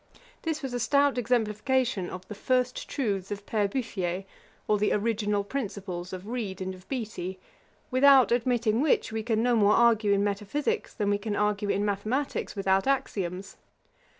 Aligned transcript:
This 0.41 0.63
was 0.63 0.73
a 0.73 0.79
stout 0.79 1.19
exemplification 1.19 2.09
of 2.09 2.27
the 2.27 2.33
first 2.33 2.89
truths 2.89 3.29
of 3.29 3.45
Pere 3.45 3.67
Bouffier, 3.67 4.25
or 4.67 4.79
the 4.79 4.93
original 4.93 5.43
principles 5.43 6.11
of 6.11 6.25
Reid 6.27 6.59
and 6.59 6.73
of 6.73 6.89
Beattie; 6.89 7.37
without 7.91 8.31
admitting 8.31 8.81
which, 8.81 9.11
we 9.11 9.21
can 9.21 9.43
no 9.43 9.55
more 9.55 9.73
argue 9.73 10.11
in 10.11 10.23
metaphysicks, 10.23 10.95
than 10.95 11.11
we 11.11 11.19
can 11.19 11.35
argue 11.35 11.69
in 11.69 11.85
mathematicks 11.85 12.55
without 12.55 12.87
axioms. 12.87 13.57